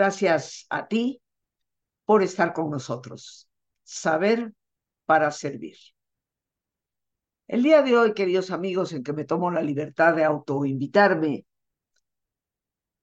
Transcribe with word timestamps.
Gracias 0.00 0.64
a 0.70 0.88
ti 0.88 1.20
por 2.06 2.22
estar 2.22 2.54
con 2.54 2.70
nosotros. 2.70 3.50
Saber 3.82 4.54
para 5.04 5.30
servir. 5.30 5.76
El 7.46 7.62
día 7.62 7.82
de 7.82 7.98
hoy, 7.98 8.14
queridos 8.14 8.50
amigos, 8.50 8.94
en 8.94 9.02
que 9.02 9.12
me 9.12 9.26
tomo 9.26 9.50
la 9.50 9.60
libertad 9.60 10.16
de 10.16 10.24
autoinvitarme, 10.24 11.44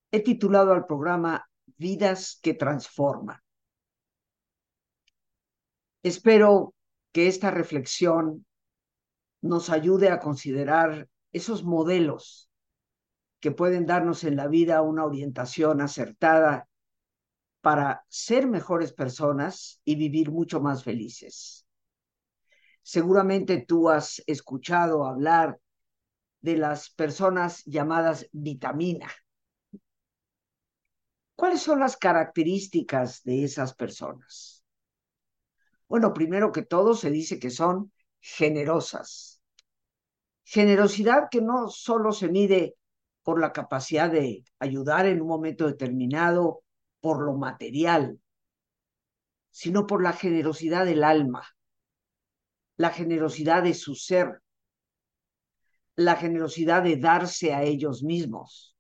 he 0.09 0.23
titulado 0.23 0.73
al 0.73 0.87
programa 0.87 1.47
Vidas 1.67 2.39
que 2.41 2.55
Transforman. 2.55 3.39
Espero 6.01 6.73
que 7.11 7.27
esta 7.27 7.51
reflexión 7.51 8.43
nos 9.41 9.69
ayude 9.69 10.09
a 10.09 10.19
considerar 10.19 11.07
esos 11.31 11.63
modelos 11.63 12.49
que 13.39 13.51
pueden 13.51 13.85
darnos 13.85 14.23
en 14.23 14.35
la 14.35 14.47
vida 14.47 14.81
una 14.81 15.05
orientación 15.05 15.81
acertada 15.81 16.67
para 17.67 18.05
ser 18.07 18.47
mejores 18.47 18.93
personas 18.93 19.81
y 19.83 19.97
vivir 19.97 20.31
mucho 20.31 20.61
más 20.61 20.85
felices. 20.85 21.67
Seguramente 22.81 23.65
tú 23.67 23.89
has 23.89 24.23
escuchado 24.25 25.03
hablar 25.03 25.59
de 26.39 26.55
las 26.55 26.89
personas 26.89 27.65
llamadas 27.65 28.29
vitamina. 28.31 29.09
¿Cuáles 31.35 31.61
son 31.61 31.81
las 31.81 31.97
características 31.97 33.21
de 33.23 33.43
esas 33.43 33.75
personas? 33.75 34.63
Bueno, 35.89 36.13
primero 36.13 36.53
que 36.53 36.61
todo 36.61 36.93
se 36.93 37.09
dice 37.09 37.37
que 37.37 37.49
son 37.49 37.91
generosas. 38.21 39.41
Generosidad 40.45 41.27
que 41.29 41.41
no 41.41 41.67
solo 41.67 42.13
se 42.13 42.29
mide 42.29 42.77
por 43.23 43.41
la 43.41 43.51
capacidad 43.51 44.09
de 44.09 44.45
ayudar 44.57 45.05
en 45.05 45.21
un 45.21 45.27
momento 45.27 45.67
determinado, 45.67 46.63
por 46.99 47.23
lo 47.23 47.33
material, 47.33 48.19
sino 49.51 49.87
por 49.87 50.03
la 50.03 50.13
generosidad 50.13 50.85
del 50.85 51.03
alma, 51.03 51.43
la 52.75 52.91
generosidad 52.91 53.63
de 53.63 53.73
su 53.73 53.95
ser, 53.95 54.41
la 55.95 56.15
generosidad 56.15 56.83
de 56.83 56.97
darse 56.97 57.53
a 57.53 57.63
ellos 57.63 58.03
mismos. 58.03 58.75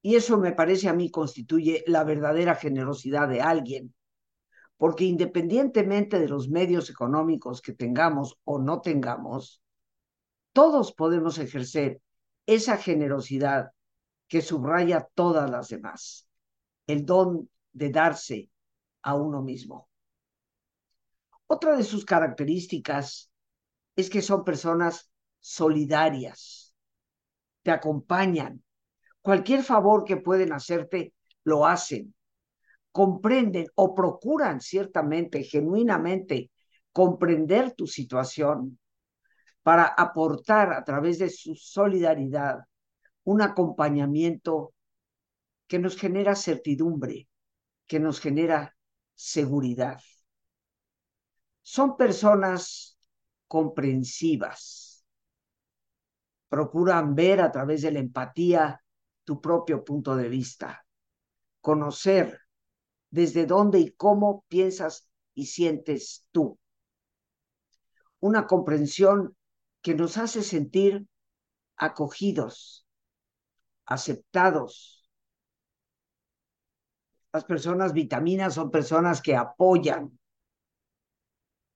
Y 0.00 0.14
eso 0.14 0.38
me 0.38 0.52
parece 0.52 0.88
a 0.88 0.92
mí 0.92 1.10
constituye 1.10 1.82
la 1.86 2.04
verdadera 2.04 2.54
generosidad 2.54 3.28
de 3.28 3.40
alguien, 3.40 3.94
porque 4.76 5.04
independientemente 5.04 6.20
de 6.20 6.28
los 6.28 6.48
medios 6.48 6.88
económicos 6.88 7.60
que 7.60 7.72
tengamos 7.72 8.38
o 8.44 8.60
no 8.60 8.80
tengamos, 8.80 9.60
todos 10.52 10.92
podemos 10.92 11.38
ejercer 11.38 12.00
esa 12.46 12.76
generosidad 12.76 13.72
que 14.28 14.40
subraya 14.42 15.08
todas 15.14 15.50
las 15.50 15.68
demás, 15.68 16.27
el 16.88 17.06
don 17.06 17.48
de 17.72 17.90
darse 17.90 18.50
a 19.02 19.14
uno 19.14 19.42
mismo. 19.42 19.88
Otra 21.46 21.76
de 21.76 21.84
sus 21.84 22.04
características 22.04 23.30
es 23.94 24.10
que 24.10 24.22
son 24.22 24.42
personas 24.42 25.10
solidarias, 25.38 26.74
te 27.62 27.70
acompañan, 27.70 28.62
cualquier 29.22 29.62
favor 29.62 30.04
que 30.04 30.16
pueden 30.16 30.52
hacerte, 30.52 31.14
lo 31.44 31.66
hacen, 31.66 32.14
comprenden 32.90 33.66
o 33.74 33.94
procuran 33.94 34.60
ciertamente, 34.60 35.44
genuinamente, 35.44 36.50
comprender 36.92 37.74
tu 37.74 37.86
situación 37.86 38.78
para 39.62 39.84
aportar 39.84 40.72
a 40.72 40.82
través 40.84 41.18
de 41.18 41.28
su 41.28 41.54
solidaridad 41.54 42.60
un 43.24 43.42
acompañamiento 43.42 44.72
que 45.68 45.78
nos 45.78 45.96
genera 45.96 46.34
certidumbre, 46.34 47.28
que 47.86 48.00
nos 48.00 48.20
genera 48.20 48.76
seguridad. 49.14 50.00
Son 51.62 51.96
personas 51.96 52.98
comprensivas. 53.46 55.04
Procuran 56.48 57.14
ver 57.14 57.40
a 57.40 57.52
través 57.52 57.82
de 57.82 57.92
la 57.92 57.98
empatía 57.98 58.82
tu 59.24 59.40
propio 59.40 59.84
punto 59.84 60.16
de 60.16 60.28
vista, 60.30 60.86
conocer 61.60 62.40
desde 63.10 63.44
dónde 63.44 63.80
y 63.80 63.90
cómo 63.92 64.44
piensas 64.48 65.08
y 65.34 65.46
sientes 65.46 66.26
tú. 66.32 66.58
Una 68.20 68.46
comprensión 68.46 69.36
que 69.82 69.94
nos 69.94 70.16
hace 70.16 70.42
sentir 70.42 71.06
acogidos, 71.76 72.86
aceptados. 73.84 74.97
Las 77.38 77.44
personas 77.44 77.92
vitaminas 77.92 78.54
son 78.54 78.68
personas 78.68 79.22
que 79.22 79.36
apoyan 79.36 80.18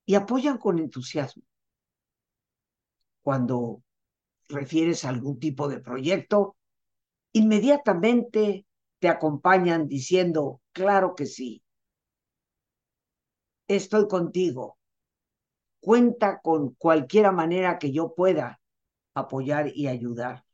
y 0.04 0.16
apoyan 0.16 0.58
con 0.58 0.80
entusiasmo. 0.80 1.44
Cuando 3.22 3.84
refieres 4.48 5.04
a 5.04 5.10
algún 5.10 5.38
tipo 5.38 5.68
de 5.68 5.78
proyecto, 5.78 6.56
inmediatamente 7.30 8.66
te 8.98 9.08
acompañan 9.08 9.86
diciendo, 9.86 10.60
claro 10.72 11.14
que 11.14 11.26
sí, 11.26 11.62
estoy 13.68 14.08
contigo, 14.08 14.78
cuenta 15.78 16.40
con 16.40 16.74
cualquier 16.74 17.30
manera 17.30 17.78
que 17.78 17.92
yo 17.92 18.16
pueda 18.16 18.60
apoyar 19.14 19.70
y 19.72 19.86
ayudar. 19.86 20.44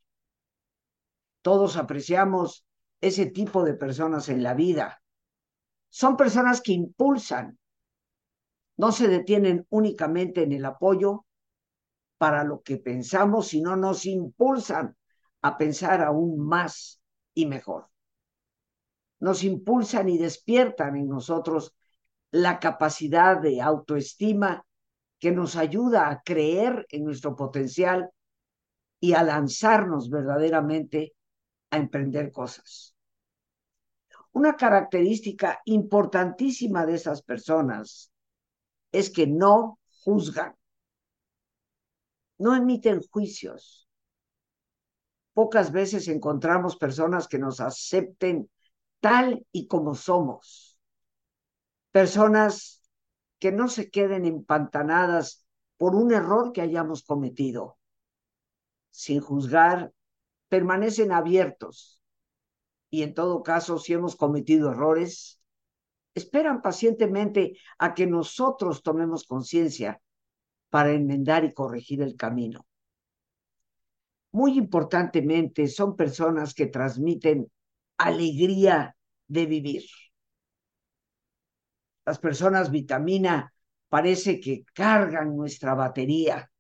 Todos 1.41 1.78
apreciamos 1.78 2.67
ese 3.00 3.26
tipo 3.26 3.64
de 3.64 3.75
personas 3.75 4.28
en 4.28 4.42
la 4.42 4.54
vida. 4.54 5.03
Son 5.88 6.16
personas 6.16 6.60
que 6.60 6.72
impulsan, 6.72 7.59
no 8.76 8.92
se 8.92 9.09
detienen 9.09 9.66
únicamente 9.70 10.42
en 10.42 10.53
el 10.53 10.64
apoyo 10.64 11.26
para 12.19 12.44
lo 12.44 12.62
que 12.62 12.76
pensamos, 12.76 13.48
sino 13.48 13.76
nos 13.76 14.06
impulsan 14.06 14.97
a 15.42 15.56
pensar 15.56 16.03
aún 16.03 16.38
más 16.38 17.00
y 17.34 17.47
mejor. 17.47 17.88
Nos 19.20 19.42
impulsan 19.44 20.09
y 20.09 20.19
despiertan 20.19 20.97
en 20.97 21.09
nosotros 21.09 21.75
la 22.30 22.60
capacidad 22.60 23.41
de 23.41 23.60
autoestima 23.60 24.65
que 25.19 25.32
nos 25.32 25.56
ayuda 25.56 26.10
a 26.10 26.22
creer 26.22 26.86
en 26.91 27.04
nuestro 27.04 27.34
potencial 27.34 28.10
y 29.00 29.15
a 29.15 29.22
lanzarnos 29.22 30.10
verdaderamente 30.10 31.15
a 31.70 31.76
emprender 31.76 32.32
cosas. 32.32 32.94
Una 34.32 34.56
característica 34.56 35.60
importantísima 35.64 36.86
de 36.86 36.94
esas 36.94 37.22
personas 37.22 38.12
es 38.92 39.10
que 39.10 39.26
no 39.26 39.78
juzgan, 40.04 40.54
no 42.38 42.54
emiten 42.54 43.02
juicios. 43.10 43.88
Pocas 45.32 45.72
veces 45.72 46.08
encontramos 46.08 46.76
personas 46.76 47.28
que 47.28 47.38
nos 47.38 47.60
acepten 47.60 48.50
tal 49.00 49.46
y 49.52 49.66
como 49.66 49.94
somos. 49.94 50.78
Personas 51.90 52.82
que 53.38 53.52
no 53.52 53.68
se 53.68 53.90
queden 53.90 54.24
empantanadas 54.24 55.46
por 55.76 55.94
un 55.94 56.12
error 56.12 56.52
que 56.52 56.60
hayamos 56.60 57.02
cometido. 57.04 57.78
Sin 58.90 59.20
juzgar, 59.20 59.92
permanecen 60.48 61.12
abiertos 61.12 62.00
y 62.91 63.03
en 63.03 63.15
todo 63.15 63.42
caso, 63.42 63.78
si 63.78 63.92
hemos 63.92 64.16
cometido 64.16 64.71
errores, 64.71 65.41
esperan 66.15 66.62
pacientemente 66.62 67.59
a 67.78 67.95
que 67.95 68.06
nosotros 68.06 68.83
tomemos 68.83 69.24
conciencia 69.24 70.00
para 70.71 70.92
enmendar 70.92 71.45
y 71.45 71.53
corregir 71.53 72.03
el 72.03 72.16
camino. 72.16 72.66
Muy 74.33 74.56
importantemente, 74.56 75.68
son 75.68 75.97
personas 75.97 76.54
que 76.54 76.66
transmiten 76.66 77.50
alegría 77.98 78.97
de 79.27 79.47
vivir 79.47 79.84
las 82.09 82.18
personas 82.18 82.71
vitamina 82.71 83.53
parece 83.91 84.41
que 84.41 84.65
cargan 84.72 85.36
nuestra 85.36 85.74
batería. 85.74 86.50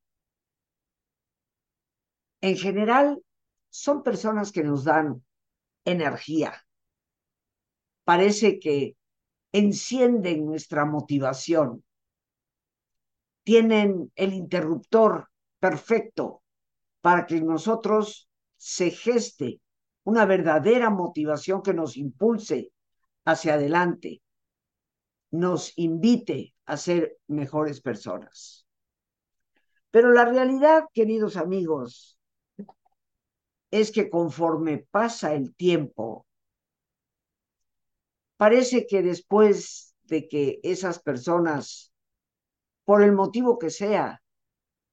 En 2.42 2.54
general, 2.58 3.22
son 3.80 4.02
personas 4.02 4.52
que 4.52 4.62
nos 4.62 4.84
dan 4.84 5.24
energía. 5.84 6.52
Parece 8.04 8.58
que 8.58 8.96
encienden 9.52 10.46
nuestra 10.46 10.84
motivación. 10.84 11.84
Tienen 13.44 14.12
el 14.14 14.32
interruptor 14.32 15.28
perfecto 15.58 16.42
para 17.00 17.26
que 17.26 17.40
nosotros 17.40 18.28
se 18.56 18.90
geste 18.90 19.60
una 20.04 20.24
verdadera 20.24 20.90
motivación 20.90 21.62
que 21.62 21.74
nos 21.74 21.96
impulse 21.96 22.72
hacia 23.24 23.54
adelante 23.54 24.22
nos 25.30 25.72
invite 25.76 26.54
a 26.66 26.76
ser 26.76 27.18
mejores 27.26 27.80
personas. 27.80 28.66
Pero 29.90 30.12
la 30.12 30.24
realidad, 30.24 30.84
queridos 30.92 31.36
amigos, 31.36 32.17
es 33.70 33.92
que 33.92 34.10
conforme 34.10 34.86
pasa 34.90 35.34
el 35.34 35.54
tiempo, 35.54 36.26
Parece 38.38 38.86
que 38.86 39.02
después 39.02 39.96
de 40.04 40.28
que 40.28 40.60
esas 40.62 41.00
personas, 41.00 41.92
por 42.84 43.02
el 43.02 43.12
motivo 43.12 43.58
que 43.58 43.68
sea, 43.68 44.22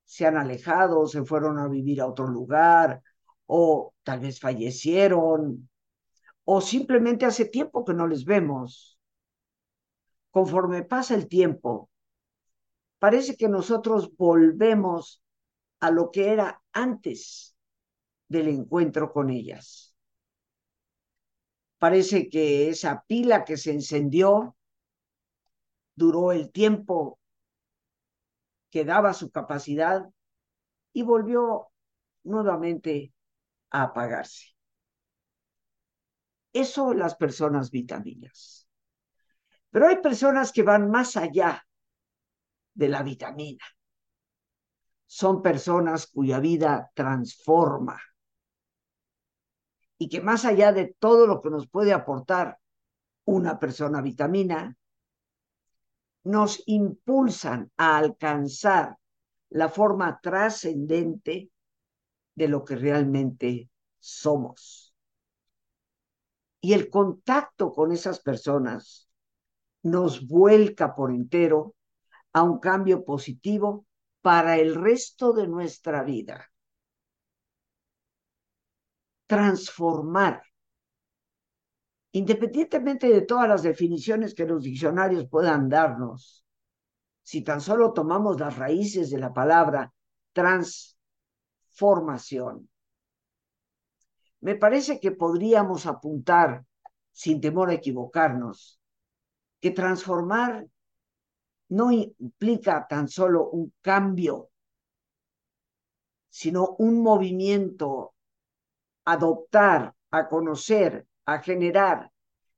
se 0.04 0.26
han 0.26 0.36
alejado, 0.36 1.06
se 1.08 1.24
fueron 1.24 1.60
a 1.60 1.68
vivir 1.68 2.02
a 2.02 2.08
otro 2.08 2.28
lugar, 2.28 3.04
o 3.46 3.94
tal 4.04 4.20
vez 4.20 4.40
fallecieron, 4.40 5.70
o 6.44 6.60
simplemente 6.60 7.26
hace 7.26 7.46
tiempo 7.46 7.86
que 7.86 7.94
no 7.94 8.08
les 8.08 8.26
vemos. 8.26 9.00
Conforme 10.32 10.82
pasa 10.84 11.14
el 11.14 11.28
tiempo, 11.28 11.92
parece 12.98 13.38
que 13.38 13.48
nosotros 13.48 14.16
volvemos 14.18 15.22
a 15.82 15.92
lo 15.92 16.10
que 16.10 16.34
era 16.34 16.64
antes 16.74 17.55
del 18.28 18.48
encuentro 18.48 19.12
con 19.12 19.30
ellas. 19.30 19.96
Parece 21.78 22.30
que 22.30 22.70
esa 22.70 23.04
pila 23.08 23.44
que 23.44 23.58
se 23.58 23.72
encendió 23.72 24.56
duró 25.96 26.32
el 26.32 26.52
tiempo 26.52 27.20
que 28.70 28.86
daba 28.86 29.14
su 29.14 29.30
capacidad 29.30 30.10
y 30.94 31.04
volvió 31.04 31.68
nuevamente 32.24 33.14
a 33.70 33.84
apagarse. 33.84 34.56
Eso 36.54 36.94
las 36.94 37.16
personas 37.16 37.70
vitaminas. 37.70 38.68
Pero 39.70 39.88
hay 39.88 39.98
personas 39.98 40.52
que 40.54 40.64
van 40.64 40.90
más 40.90 41.18
allá 41.18 41.66
de 42.74 42.88
la 42.88 43.04
vitamina. 43.04 43.64
Son 45.06 45.42
personas 45.42 46.08
cuya 46.08 46.40
vida 46.40 46.92
transforma 46.96 48.00
y 50.06 50.08
que 50.08 50.22
más 50.22 50.46
allá 50.46 50.72
de 50.72 50.96
todo 51.00 51.26
lo 51.26 51.42
que 51.42 51.50
nos 51.50 51.68
puede 51.68 51.92
aportar 51.92 52.60
una 53.24 53.58
persona 53.58 54.04
vitamina, 54.04 54.78
nos 56.24 56.62
impulsan 56.68 57.72
a 57.76 57.98
alcanzar 57.98 59.00
la 59.50 59.68
forma 59.68 60.20
trascendente 60.22 61.50
de 62.36 62.48
lo 62.48 62.64
que 62.64 62.76
realmente 62.76 63.72
somos. 63.98 64.94
Y 66.62 66.74
el 66.74 66.92
contacto 66.92 67.72
con 67.72 67.92
esas 67.92 68.20
personas 68.20 69.10
nos 69.82 70.28
vuelca 70.28 70.94
por 70.94 71.10
entero 71.10 71.74
a 72.32 72.44
un 72.44 72.60
cambio 72.60 73.04
positivo 73.04 73.88
para 74.22 74.60
el 74.60 74.76
resto 74.76 75.34
de 75.34 75.48
nuestra 75.48 76.04
vida. 76.04 76.52
Transformar. 79.28 80.44
Independientemente 82.12 83.10
de 83.10 83.22
todas 83.22 83.50
las 83.50 83.64
definiciones 83.64 84.34
que 84.34 84.46
los 84.46 84.64
diccionarios 84.64 85.28
puedan 85.28 85.68
darnos, 85.68 86.46
si 87.24 87.44
tan 87.44 87.60
solo 87.60 87.92
tomamos 87.92 88.40
las 88.40 88.58
raíces 88.58 89.10
de 89.10 89.20
la 89.20 89.34
palabra 89.34 89.94
transformación, 90.32 92.70
me 94.42 94.56
parece 94.56 95.00
que 95.00 95.12
podríamos 95.12 95.88
apuntar, 95.88 96.66
sin 97.12 97.42
temor 97.42 97.70
a 97.70 97.74
equivocarnos, 97.74 98.80
que 99.60 99.72
transformar 99.72 100.68
no 101.70 101.92
implica 101.92 102.86
tan 102.88 103.08
solo 103.08 103.50
un 103.50 103.74
cambio, 103.82 104.52
sino 106.30 106.76
un 106.78 107.02
movimiento, 107.02 108.15
adoptar, 109.06 109.94
a 110.12 110.28
conocer, 110.28 111.08
a 111.26 111.40
generar 111.40 112.12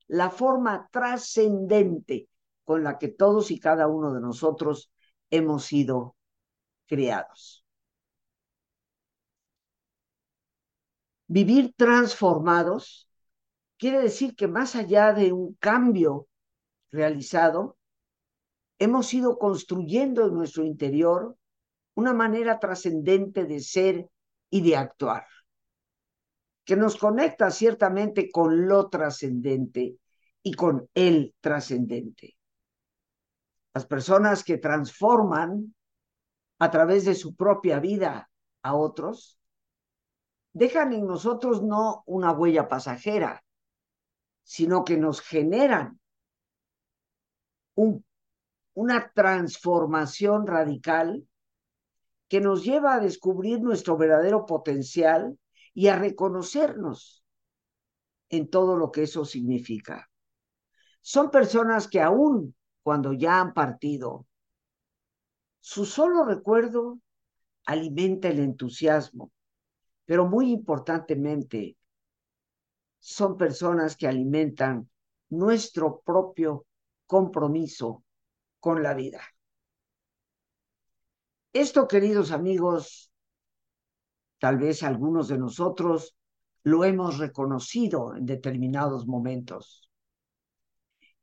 la 0.08 0.30
forma 0.30 0.90
trascendente 0.92 2.30
con 2.64 2.84
la 2.84 2.98
que 2.98 3.10
todos 3.10 3.52
y 3.52 3.60
cada 3.60 3.88
uno 3.88 4.14
de 4.14 4.22
nosotros 4.22 4.92
hemos 5.30 5.66
sido 5.66 6.16
creados. 6.86 7.66
Vivir 11.28 11.74
transformados 11.76 13.10
quiere 13.78 14.00
decir 14.00 14.36
que 14.36 14.48
más 14.48 14.76
allá 14.76 15.14
de 15.14 15.34
un 15.34 15.56
cambio 15.56 16.28
realizado, 16.92 17.78
hemos 18.80 19.14
ido 19.14 19.38
construyendo 19.38 20.26
en 20.26 20.34
nuestro 20.34 20.64
interior 20.64 21.36
una 21.96 22.14
manera 22.14 22.60
trascendente 22.60 23.46
de 23.46 23.60
ser 23.60 24.10
y 24.50 24.62
de 24.62 24.78
actuar, 24.78 25.26
que 26.68 26.76
nos 26.76 26.98
conecta 26.98 27.50
ciertamente 27.50 28.30
con 28.30 28.68
lo 28.68 28.90
trascendente 28.90 30.00
y 30.44 30.54
con 30.54 30.90
el 30.94 31.34
trascendente. 31.40 32.36
Las 33.74 33.86
personas 33.86 34.44
que 34.44 34.58
transforman 34.58 35.74
a 36.60 36.70
través 36.70 37.06
de 37.06 37.16
su 37.16 37.38
propia 37.38 37.80
vida 37.80 38.30
a 38.64 38.76
otros 38.76 39.40
dejan 40.52 40.92
en 40.92 41.08
nosotros 41.08 41.64
no 41.64 42.04
una 42.06 42.34
huella 42.34 42.68
pasajera, 42.68 43.46
sino 44.44 44.84
que 44.84 44.98
nos 44.98 45.22
generan 45.22 46.02
una 48.74 49.12
transformación 49.16 50.46
radical 50.46 51.26
que 52.28 52.42
nos 52.42 52.66
lleva 52.66 52.96
a 52.96 53.00
descubrir 53.00 53.62
nuestro 53.62 53.96
verdadero 53.96 54.46
potencial 54.46 55.38
y 55.78 55.90
a 55.90 55.96
reconocernos 55.96 57.24
en 58.30 58.50
todo 58.50 58.78
lo 58.78 58.92
que 58.92 59.04
eso 59.04 59.26
significa. 59.26 60.10
Son 61.02 61.30
personas 61.30 61.88
que 61.88 62.02
aún 62.02 62.56
cuando 62.82 63.14
ya 63.14 63.40
han 63.40 63.54
partido, 63.54 64.26
su 65.60 65.86
solo 65.86 66.26
recuerdo 66.26 67.00
alimenta 67.68 68.28
el 68.28 68.40
entusiasmo, 68.40 69.32
pero 70.06 70.26
muy 70.26 70.52
importantemente, 70.52 71.78
son 72.98 73.38
personas 73.38 73.96
que 73.96 74.08
alimentan 74.08 74.90
nuestro 75.30 76.00
propio 76.00 76.66
compromiso 77.06 78.04
con 78.60 78.82
la 78.82 78.96
vida. 78.96 79.22
Esto, 81.54 81.88
queridos 81.88 82.32
amigos, 82.32 83.12
tal 84.40 84.58
vez 84.58 84.84
algunos 84.84 85.28
de 85.28 85.38
nosotros 85.38 86.16
lo 86.64 86.84
hemos 86.84 87.18
reconocido 87.18 88.16
en 88.16 88.26
determinados 88.26 89.08
momentos. 89.08 89.90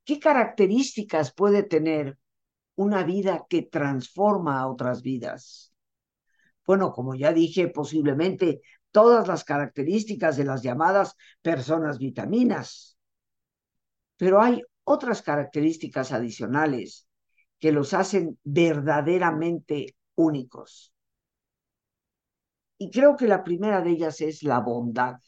¿Qué 0.04 0.18
características 0.18 1.32
puede 1.32 1.62
tener 1.62 2.18
una 2.76 3.04
vida 3.04 3.46
que 3.48 3.62
transforma 3.62 4.60
a 4.60 4.68
otras 4.68 5.02
vidas? 5.02 5.74
Bueno, 6.66 6.92
como 6.92 7.14
ya 7.14 7.32
dije, 7.32 7.68
posiblemente 7.68 8.62
todas 8.90 9.28
las 9.28 9.44
características 9.44 10.36
de 10.36 10.44
las 10.44 10.62
llamadas 10.62 11.16
personas 11.42 11.98
vitaminas. 11.98 12.96
Pero 14.16 14.40
hay 14.40 14.62
otras 14.84 15.20
características 15.20 16.12
adicionales 16.12 17.06
que 17.58 17.72
los 17.72 17.92
hacen 17.92 18.38
verdaderamente 18.44 19.96
únicos. 20.14 20.93
Y 22.84 22.90
creo 22.90 23.16
que 23.16 23.26
la 23.26 23.42
primera 23.42 23.80
de 23.80 23.92
ellas 23.92 24.20
es 24.20 24.42
la 24.42 24.60
bondad. 24.60 25.18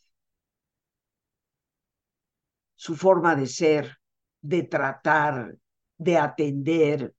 Su 2.74 2.94
forma 2.94 3.34
de 3.34 3.46
ser, 3.46 3.96
de 4.42 4.64
tratar, 4.64 5.56
de 5.96 6.18
atender, 6.18 7.14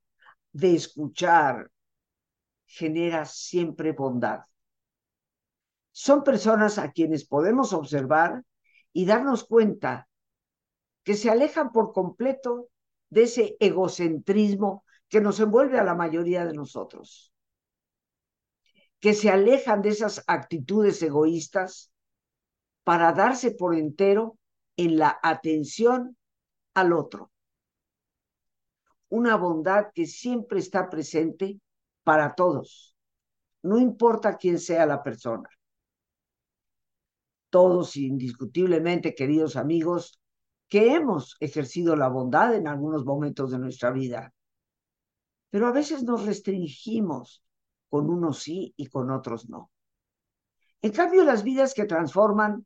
de 0.51 0.75
escuchar, 0.75 1.71
genera 2.67 3.25
siempre 3.25 3.93
bondad. 3.93 4.41
Son 5.91 6.23
personas 6.23 6.77
a 6.77 6.91
quienes 6.91 7.25
podemos 7.25 7.73
observar 7.73 8.43
y 8.93 9.07
darnos 9.07 9.43
cuenta 9.43 10.07
que 11.01 11.15
se 11.15 11.31
alejan 11.31 11.71
por 11.71 11.93
completo 11.93 12.69
de 13.09 13.23
ese 13.23 13.57
egocentrismo 13.59 14.83
que 15.09 15.19
nos 15.19 15.39
envuelve 15.39 15.79
a 15.79 15.83
la 15.83 15.95
mayoría 15.95 16.45
de 16.45 16.53
nosotros, 16.53 17.33
que 18.99 19.13
se 19.13 19.29
alejan 19.29 19.81
de 19.81 19.89
esas 19.89 20.23
actitudes 20.27 21.01
egoístas 21.01 21.91
para 22.83 23.11
darse 23.13 23.51
por 23.51 23.75
entero 23.75 24.37
en 24.75 24.97
la 24.97 25.19
atención 25.21 26.17
al 26.73 26.93
otro. 26.93 27.31
Una 29.09 29.35
bondad 29.35 29.87
que 29.93 30.05
siempre 30.05 30.59
está 30.59 30.89
presente 30.89 31.59
para 32.03 32.35
todos, 32.35 32.95
no 33.63 33.79
importa 33.79 34.37
quién 34.37 34.59
sea 34.59 34.85
la 34.85 35.03
persona. 35.03 35.49
Todos 37.49 37.95
indiscutiblemente, 37.95 39.15
queridos 39.15 39.55
amigos, 39.55 40.19
que 40.67 40.93
hemos 40.93 41.37
ejercido 41.39 41.95
la 41.95 42.09
bondad 42.09 42.55
en 42.55 42.67
algunos 42.67 43.05
momentos 43.05 43.51
de 43.51 43.59
nuestra 43.59 43.91
vida, 43.91 44.33
pero 45.49 45.67
a 45.67 45.71
veces 45.71 46.03
nos 46.03 46.25
restringimos 46.25 47.43
con 47.89 48.09
unos 48.09 48.41
sí 48.43 48.73
y 48.77 48.87
con 48.87 49.11
otros 49.11 49.49
no. 49.49 49.71
En 50.81 50.91
cambio, 50.91 51.23
las 51.23 51.43
vidas 51.43 51.73
que 51.73 51.85
transforman 51.85 52.65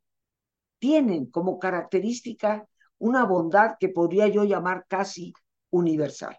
tienen 0.80 1.28
como 1.28 1.60
característica 1.60 2.68
una 2.98 3.26
bondad 3.26 3.76
que 3.80 3.90
podría 3.90 4.28
yo 4.28 4.44
llamar 4.44 4.86
casi 4.88 5.34
universal. 5.70 6.38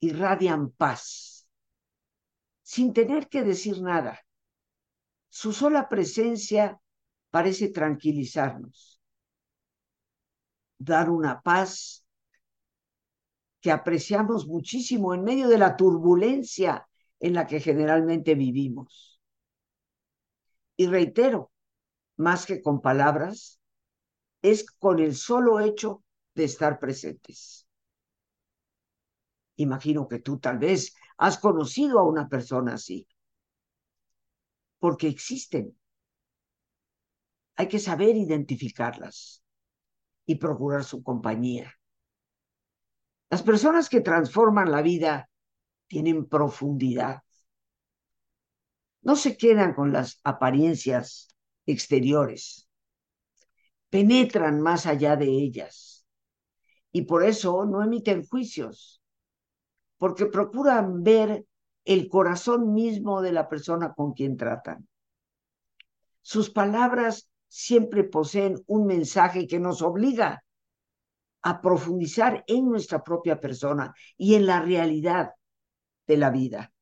Irradian 0.00 0.70
paz, 0.70 1.46
sin 2.62 2.92
tener 2.92 3.28
que 3.28 3.42
decir 3.42 3.82
nada. 3.82 4.20
Su 5.28 5.52
sola 5.52 5.88
presencia 5.88 6.80
parece 7.30 7.68
tranquilizarnos, 7.68 9.00
dar 10.78 11.10
una 11.10 11.40
paz 11.40 12.04
que 13.60 13.70
apreciamos 13.70 14.46
muchísimo 14.46 15.14
en 15.14 15.24
medio 15.24 15.48
de 15.48 15.58
la 15.58 15.76
turbulencia 15.76 16.88
en 17.18 17.34
la 17.34 17.46
que 17.46 17.60
generalmente 17.60 18.34
vivimos. 18.34 19.20
Y 20.76 20.86
reitero, 20.86 21.52
más 22.16 22.46
que 22.46 22.62
con 22.62 22.80
palabras, 22.80 23.60
es 24.42 24.70
con 24.70 24.98
el 24.98 25.14
solo 25.14 25.60
hecho 25.60 26.02
de 26.34 26.44
estar 26.44 26.78
presentes. 26.78 27.66
Imagino 29.56 30.08
que 30.08 30.20
tú 30.20 30.38
tal 30.38 30.58
vez 30.58 30.94
has 31.18 31.36
conocido 31.36 31.98
a 31.98 32.04
una 32.04 32.28
persona 32.28 32.74
así, 32.74 33.06
porque 34.78 35.06
existen. 35.08 35.78
Hay 37.56 37.68
que 37.68 37.78
saber 37.78 38.16
identificarlas 38.16 39.42
y 40.24 40.36
procurar 40.36 40.82
su 40.84 41.02
compañía. 41.02 41.74
Las 43.30 43.44
personas 43.44 43.88
que 43.88 44.00
transforman 44.00 44.72
la 44.72 44.82
vida 44.82 45.30
tienen 45.86 46.28
profundidad. 46.28 47.22
No 49.02 49.14
se 49.14 49.36
quedan 49.36 49.72
con 49.72 49.92
las 49.92 50.20
apariencias 50.24 51.28
exteriores. 51.64 52.68
Penetran 53.88 54.60
más 54.60 54.86
allá 54.86 55.14
de 55.14 55.26
ellas. 55.26 56.04
Y 56.90 57.02
por 57.02 57.24
eso 57.24 57.64
no 57.66 57.84
emiten 57.84 58.26
juicios, 58.26 59.00
porque 59.96 60.26
procuran 60.26 61.04
ver 61.04 61.46
el 61.84 62.08
corazón 62.08 62.74
mismo 62.74 63.22
de 63.22 63.30
la 63.30 63.48
persona 63.48 63.94
con 63.94 64.12
quien 64.12 64.36
tratan. 64.36 64.88
Sus 66.20 66.50
palabras 66.50 67.30
siempre 67.46 68.02
poseen 68.02 68.60
un 68.66 68.86
mensaje 68.86 69.46
que 69.46 69.60
nos 69.60 69.82
obliga 69.82 70.42
a 71.42 71.60
profundizar 71.60 72.44
en 72.46 72.68
nuestra 72.68 73.02
propia 73.02 73.40
persona 73.40 73.94
y 74.16 74.34
en 74.34 74.46
la 74.46 74.60
realidad 74.60 75.30
de 76.06 76.16
la 76.16 76.30
vida. 76.30 76.72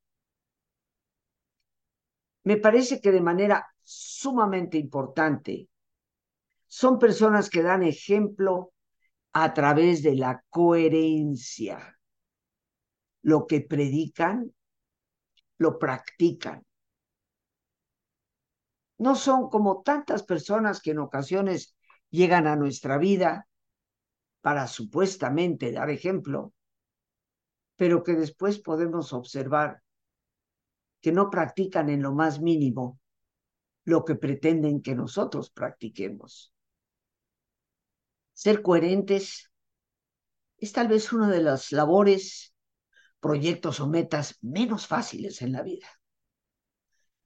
Me 2.45 2.57
parece 2.57 3.01
que 3.01 3.13
de 3.13 3.21
manera 3.21 3.67
sumamente 3.83 4.79
importante 4.79 5.69
son 6.67 6.99
personas 6.99 7.49
que 7.49 7.63
dan 7.63 7.83
ejemplo 7.83 8.73
a 9.33 9.55
través 9.55 10.03
de 10.03 10.15
la 10.15 10.45
coherencia. 10.51 11.99
Lo 13.23 13.47
que 13.47 13.61
predican, 13.61 14.53
lo 15.59 15.79
practican. 15.79 16.65
No 18.99 19.15
son 19.15 19.49
como 19.49 19.83
tantas 19.83 20.23
personas 20.23 20.81
que 20.81 20.91
en 20.91 20.99
ocasiones 20.99 21.77
llegan 22.11 22.47
a 22.47 22.57
nuestra 22.57 22.99
vida 22.99 23.48
para 24.41 24.67
supuestamente 24.67 25.73
dar 25.73 25.91
ejemplo, 25.91 26.53
pero 27.77 28.03
que 28.03 28.15
después 28.15 28.59
podemos 28.59 29.13
observar 29.13 29.83
que 31.01 31.13
no 31.13 31.31
practican 31.31 31.89
en 31.89 32.03
lo 32.03 32.13
más 32.13 32.41
mínimo 32.41 32.99
lo 33.85 34.05
que 34.05 34.17
pretenden 34.17 34.83
que 34.83 34.95
nosotros 34.95 35.51
practiquemos. 35.51 36.53
Ser 38.33 38.63
coherentes 38.63 39.51
es 40.59 40.73
tal 40.73 40.89
vez 40.89 41.13
una 41.13 41.31
de 41.31 41.43
las 41.43 41.73
labores, 41.73 42.55
proyectos 43.21 43.81
o 43.81 43.89
metas 43.89 44.39
menos 44.43 44.87
fáciles 44.87 45.41
en 45.43 45.53
la 45.53 45.63
vida. 45.63 45.89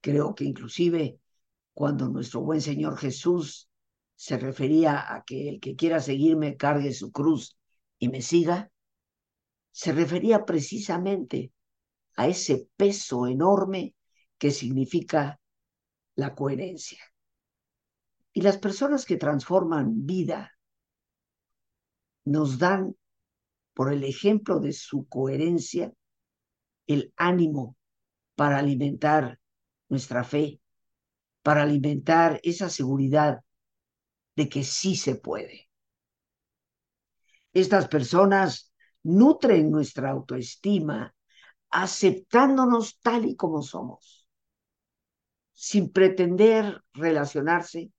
Creo 0.00 0.34
que 0.34 0.44
inclusive 0.44 1.18
cuando 1.74 2.08
nuestro 2.08 2.42
buen 2.42 2.60
Señor 2.60 2.98
Jesús 2.98 3.70
se 4.22 4.38
refería 4.38 5.12
a 5.12 5.24
que 5.24 5.48
el 5.48 5.58
que 5.58 5.74
quiera 5.74 5.98
seguirme 5.98 6.56
cargue 6.56 6.92
su 6.92 7.10
cruz 7.10 7.58
y 7.98 8.08
me 8.08 8.22
siga, 8.22 8.70
se 9.72 9.90
refería 9.90 10.44
precisamente 10.44 11.50
a 12.14 12.28
ese 12.28 12.68
peso 12.76 13.26
enorme 13.26 13.96
que 14.38 14.52
significa 14.52 15.40
la 16.14 16.36
coherencia. 16.36 17.02
Y 18.32 18.42
las 18.42 18.58
personas 18.58 19.06
que 19.06 19.16
transforman 19.16 20.06
vida 20.06 20.52
nos 22.24 22.60
dan, 22.60 22.94
por 23.74 23.92
el 23.92 24.04
ejemplo 24.04 24.60
de 24.60 24.72
su 24.72 25.08
coherencia, 25.08 25.92
el 26.86 27.12
ánimo 27.16 27.76
para 28.36 28.60
alimentar 28.60 29.40
nuestra 29.88 30.22
fe, 30.22 30.60
para 31.42 31.62
alimentar 31.62 32.38
esa 32.44 32.70
seguridad 32.70 33.42
de 34.36 34.48
que 34.48 34.64
sí 34.64 34.96
se 34.96 35.16
puede. 35.16 35.68
Estas 37.52 37.88
personas 37.88 38.72
nutren 39.02 39.70
nuestra 39.70 40.10
autoestima 40.10 41.14
aceptándonos 41.70 43.00
tal 43.00 43.24
y 43.24 43.34
como 43.36 43.62
somos, 43.62 44.26
sin 45.52 45.90
pretender 45.90 46.82
relacionarse, 46.92 47.90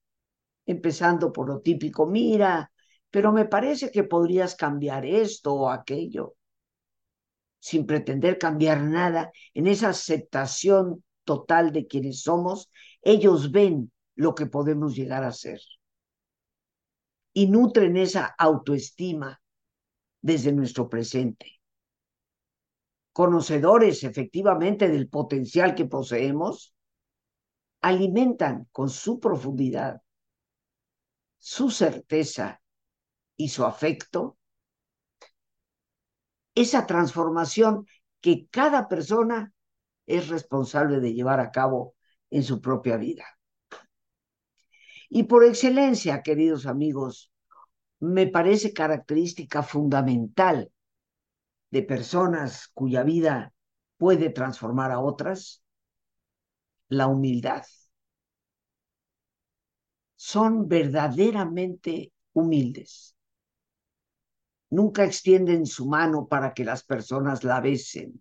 empezando 0.66 1.32
por 1.32 1.48
lo 1.48 1.60
típico, 1.60 2.06
mira, 2.06 2.72
pero 3.10 3.32
me 3.32 3.44
parece 3.44 3.90
que 3.90 4.04
podrías 4.04 4.54
cambiar 4.54 5.04
esto 5.04 5.54
o 5.54 5.70
aquello, 5.70 6.36
sin 7.58 7.86
pretender 7.86 8.38
cambiar 8.38 8.82
nada, 8.82 9.32
en 9.54 9.66
esa 9.66 9.90
aceptación 9.90 11.04
total 11.24 11.72
de 11.72 11.86
quienes 11.86 12.22
somos, 12.22 12.70
ellos 13.02 13.50
ven 13.50 13.90
lo 14.14 14.34
que 14.34 14.46
podemos 14.46 14.94
llegar 14.94 15.24
a 15.24 15.32
ser 15.32 15.60
y 17.34 17.48
nutren 17.48 17.98
esa 17.98 18.34
autoestima 18.38 19.42
desde 20.22 20.52
nuestro 20.52 20.88
presente. 20.88 21.60
Conocedores 23.12 24.02
efectivamente 24.04 24.88
del 24.88 25.10
potencial 25.10 25.74
que 25.74 25.84
poseemos, 25.84 26.74
alimentan 27.82 28.66
con 28.72 28.88
su 28.88 29.20
profundidad, 29.20 30.00
su 31.38 31.70
certeza 31.70 32.62
y 33.36 33.50
su 33.50 33.64
afecto 33.64 34.38
esa 36.54 36.86
transformación 36.86 37.86
que 38.20 38.46
cada 38.48 38.88
persona 38.88 39.52
es 40.06 40.28
responsable 40.28 41.00
de 41.00 41.12
llevar 41.12 41.40
a 41.40 41.50
cabo 41.50 41.94
en 42.30 42.42
su 42.42 42.60
propia 42.60 42.96
vida. 42.96 43.24
Y 45.16 45.22
por 45.22 45.44
excelencia, 45.44 46.22
queridos 46.22 46.66
amigos, 46.66 47.30
me 48.00 48.26
parece 48.26 48.72
característica 48.72 49.62
fundamental 49.62 50.72
de 51.70 51.82
personas 51.84 52.66
cuya 52.74 53.04
vida 53.04 53.54
puede 53.96 54.30
transformar 54.30 54.90
a 54.90 54.98
otras, 54.98 55.62
la 56.88 57.06
humildad. 57.06 57.62
Son 60.16 60.66
verdaderamente 60.66 62.12
humildes. 62.32 63.16
Nunca 64.70 65.04
extienden 65.04 65.66
su 65.66 65.86
mano 65.86 66.26
para 66.26 66.52
que 66.52 66.64
las 66.64 66.82
personas 66.82 67.44
la 67.44 67.60
besen. 67.60 68.20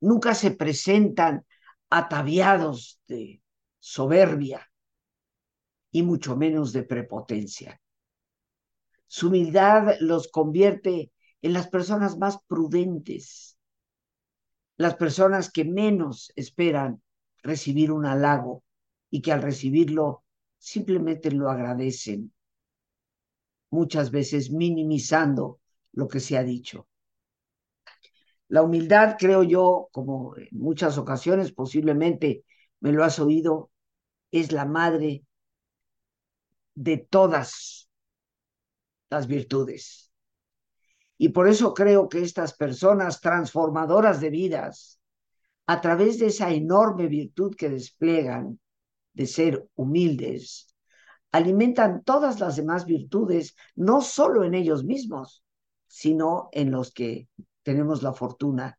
Nunca 0.00 0.34
se 0.34 0.50
presentan 0.50 1.46
ataviados 1.88 3.00
de 3.06 3.40
soberbia 3.78 4.68
y 5.94 6.02
mucho 6.02 6.36
menos 6.36 6.72
de 6.72 6.82
prepotencia. 6.82 7.80
Su 9.06 9.28
humildad 9.28 9.94
los 10.00 10.26
convierte 10.26 11.12
en 11.40 11.52
las 11.52 11.68
personas 11.68 12.18
más 12.18 12.38
prudentes, 12.48 13.56
las 14.76 14.96
personas 14.96 15.52
que 15.52 15.64
menos 15.64 16.32
esperan 16.34 17.00
recibir 17.44 17.92
un 17.92 18.06
halago 18.06 18.64
y 19.08 19.22
que 19.22 19.30
al 19.30 19.40
recibirlo 19.40 20.24
simplemente 20.58 21.30
lo 21.30 21.48
agradecen, 21.48 22.34
muchas 23.70 24.10
veces 24.10 24.50
minimizando 24.50 25.60
lo 25.92 26.08
que 26.08 26.18
se 26.18 26.36
ha 26.36 26.42
dicho. 26.42 26.88
La 28.48 28.62
humildad, 28.62 29.14
creo 29.16 29.44
yo, 29.44 29.90
como 29.92 30.36
en 30.36 30.48
muchas 30.50 30.98
ocasiones 30.98 31.52
posiblemente 31.52 32.44
me 32.80 32.90
lo 32.90 33.04
has 33.04 33.20
oído, 33.20 33.70
es 34.32 34.50
la 34.50 34.64
madre 34.64 35.22
de 36.74 36.98
todas 36.98 37.88
las 39.10 39.26
virtudes. 39.26 40.12
Y 41.16 41.28
por 41.28 41.48
eso 41.48 41.74
creo 41.74 42.08
que 42.08 42.22
estas 42.22 42.54
personas 42.54 43.20
transformadoras 43.20 44.20
de 44.20 44.30
vidas, 44.30 45.00
a 45.66 45.80
través 45.80 46.18
de 46.18 46.26
esa 46.26 46.50
enorme 46.50 47.06
virtud 47.06 47.54
que 47.56 47.70
despliegan 47.70 48.60
de 49.12 49.26
ser 49.26 49.68
humildes, 49.76 50.74
alimentan 51.30 52.02
todas 52.02 52.40
las 52.40 52.56
demás 52.56 52.84
virtudes, 52.84 53.56
no 53.74 54.00
solo 54.00 54.44
en 54.44 54.54
ellos 54.54 54.84
mismos, 54.84 55.44
sino 55.86 56.48
en 56.52 56.70
los 56.70 56.92
que 56.92 57.28
tenemos 57.62 58.02
la 58.02 58.12
fortuna 58.12 58.78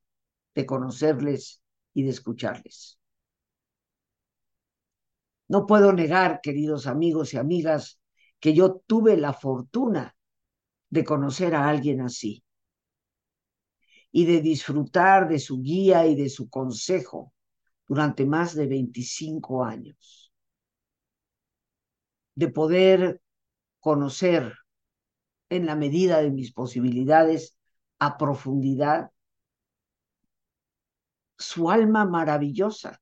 de 0.54 0.66
conocerles 0.66 1.62
y 1.94 2.04
de 2.04 2.10
escucharles. 2.10 3.00
No 5.48 5.66
puedo 5.66 5.94
negar, 5.94 6.42
queridos 6.42 6.88
amigos 6.88 7.34
y 7.34 7.38
amigas, 7.38 8.00
que 8.40 8.54
yo 8.54 8.82
tuve 8.88 9.18
la 9.18 9.34
fortuna 9.34 10.16
de 10.90 11.04
conocer 11.04 11.56
a 11.56 11.68
alguien 11.68 12.02
así 12.02 12.44
y 14.12 14.26
de 14.26 14.42
disfrutar 14.42 15.28
de 15.28 15.40
su 15.40 15.62
guía 15.62 16.08
y 16.08 16.16
de 16.16 16.30
su 16.30 16.50
consejo 16.50 17.34
durante 17.88 18.26
más 18.26 18.56
de 18.56 18.68
25 18.68 19.64
años. 19.64 20.32
De 22.34 22.50
poder 22.50 23.22
conocer 23.80 24.54
en 25.50 25.66
la 25.66 25.76
medida 25.76 26.22
de 26.22 26.32
mis 26.32 26.52
posibilidades 26.52 27.58
a 28.00 28.18
profundidad 28.18 29.12
su 31.38 31.70
alma 31.70 32.06
maravillosa 32.06 33.02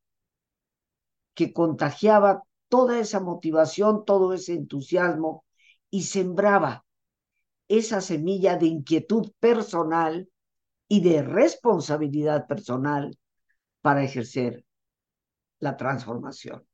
que 1.34 1.54
contagiaba 1.54 2.44
toda 2.68 3.00
esa 3.00 3.20
motivación, 3.20 4.06
todo 4.06 4.34
ese 4.34 4.54
entusiasmo 4.54 5.46
y 5.90 6.04
sembraba 6.04 6.86
esa 7.68 8.02
semilla 8.02 8.58
de 8.58 8.68
inquietud 8.68 9.32
personal 9.40 10.30
y 10.88 11.02
de 11.02 11.22
responsabilidad 11.22 12.48
personal 12.48 13.18
para 13.82 14.04
ejercer 14.04 14.66
la 15.60 15.78
transformación. 15.78 16.66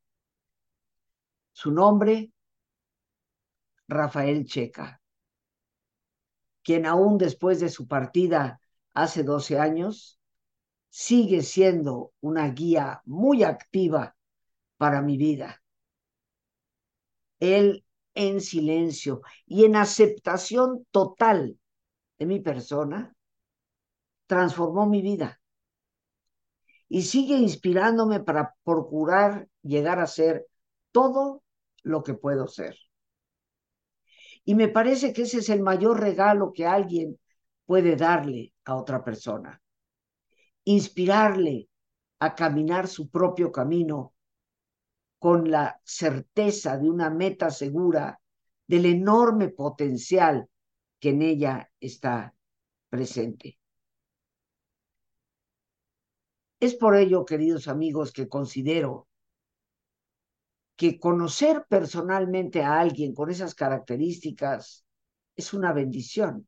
Su 1.51 1.71
nombre, 1.71 2.31
Rafael 3.87 4.45
Checa, 4.45 5.01
quien 6.63 6.85
aún 6.85 7.17
después 7.17 7.59
de 7.59 7.69
su 7.69 7.87
partida 7.87 8.61
hace 8.93 9.23
12 9.23 9.59
años, 9.59 10.19
sigue 10.89 11.41
siendo 11.41 12.13
una 12.21 12.47
guía 12.49 13.01
muy 13.05 13.43
activa 13.43 14.15
para 14.79 15.01
mi 15.01 15.17
vida. 15.17 15.62
Él 17.39 17.83
en 18.15 18.41
silencio 18.41 19.21
y 19.45 19.65
en 19.65 19.75
aceptación 19.75 20.88
total 20.91 21.59
de 22.17 22.25
mi 22.25 22.39
persona, 22.39 23.15
transformó 24.25 24.86
mi 24.86 25.01
vida 25.01 25.39
y 26.88 27.03
sigue 27.03 27.38
inspirándome 27.38 28.19
para 28.19 28.55
procurar 28.63 29.48
llegar 29.62 30.00
a 30.00 30.07
ser 30.07 30.48
todo 30.91 31.43
lo 31.83 32.03
que 32.03 32.13
puedo 32.13 32.48
ser. 32.48 32.75
Y 34.43 34.55
me 34.55 34.69
parece 34.69 35.13
que 35.13 35.24
ese 35.24 35.39
es 35.39 35.50
el 35.50 35.62
mayor 35.62 36.00
regalo 36.00 36.51
que 36.53 36.65
alguien 36.65 37.19
puede 37.65 37.95
darle 37.95 38.53
a 38.65 38.75
otra 38.75 39.03
persona. 39.03 39.62
Inspirarle 40.63 41.69
a 42.19 42.33
caminar 42.33 42.88
su 42.88 43.09
propio 43.09 43.51
camino 43.51 44.13
con 45.19 45.51
la 45.51 45.79
certeza 45.83 46.77
de 46.77 46.89
una 46.89 47.09
meta 47.09 47.51
segura, 47.51 48.19
del 48.65 48.86
enorme 48.86 49.49
potencial 49.49 50.49
que 50.99 51.10
en 51.10 51.21
ella 51.21 51.71
está 51.79 52.34
presente. 52.89 53.58
Es 56.60 56.75
por 56.75 56.95
ello, 56.95 57.25
queridos 57.25 57.67
amigos, 57.67 58.12
que 58.12 58.27
considero 58.27 59.08
que 60.75 60.97
conocer 60.97 61.65
personalmente 61.67 62.63
a 62.63 62.79
alguien 62.79 63.13
con 63.13 63.29
esas 63.29 63.53
características 63.53 64.86
es 65.36 65.53
una 65.53 65.73
bendición. 65.73 66.47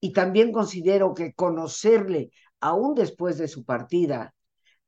Y 0.00 0.12
también 0.12 0.52
considero 0.52 1.12
que 1.12 1.34
conocerle, 1.34 2.30
aún 2.60 2.94
después 2.94 3.36
de 3.36 3.48
su 3.48 3.64
partida, 3.64 4.34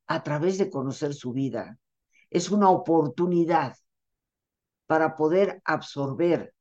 a 0.07 0.23
través 0.23 0.59
de 0.59 0.71
conocer 0.71 1.15
su 1.15 1.33
vida, 1.33 1.79
es 2.35 2.51
una 2.51 2.69
oportunidad 2.69 3.77
para 4.87 5.15
poder 5.15 5.63
absorber 5.65 6.53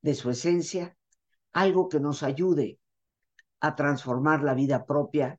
de 0.00 0.14
su 0.14 0.30
esencia 0.30 0.96
algo 1.52 1.90
que 1.90 2.00
nos 2.00 2.22
ayude 2.22 2.80
a 3.60 3.76
transformar 3.76 4.42
la 4.42 4.54
vida 4.54 4.86
propia 4.86 5.38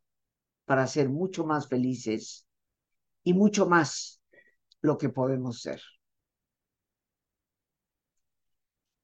para 0.66 0.86
ser 0.86 1.10
mucho 1.10 1.44
más 1.44 1.68
felices 1.68 2.48
y 3.24 3.34
mucho 3.34 3.66
más 3.66 4.22
lo 4.82 4.96
que 4.96 5.10
podemos 5.10 5.60
ser. 5.60 5.82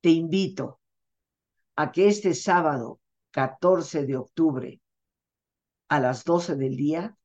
Te 0.01 0.09
invito 0.09 0.81
a 1.75 1.91
que 1.91 2.07
este 2.07 2.35
sábado 2.35 2.99
14 3.31 4.05
de 4.05 4.17
octubre 4.17 4.81
a 5.87 5.99
las 5.99 6.23
12 6.23 6.57
del 6.57 6.75
día 6.75 7.17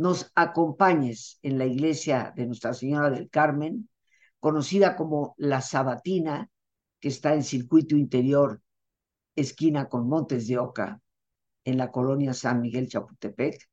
nos 0.00 0.32
acompañes 0.34 1.38
en 1.42 1.58
la 1.58 1.66
iglesia 1.66 2.32
de 2.34 2.46
Nuestra 2.46 2.72
Señora 2.72 3.10
del 3.10 3.28
Carmen, 3.28 3.90
conocida 4.38 4.96
como 4.96 5.34
La 5.36 5.60
Sabatina, 5.60 6.48
que 7.00 7.08
está 7.08 7.34
en 7.34 7.42
circuito 7.42 7.94
interior, 7.96 8.62
esquina 9.36 9.90
con 9.90 10.08
Montes 10.08 10.48
de 10.48 10.56
Oca, 10.56 11.02
en 11.66 11.76
la 11.76 11.90
colonia 11.90 12.32
San 12.32 12.62
Miguel 12.62 12.88
Chapultepec, 12.88 13.68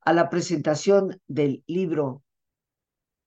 a 0.00 0.14
la 0.14 0.30
presentación 0.30 1.20
del 1.26 1.62
libro 1.66 2.22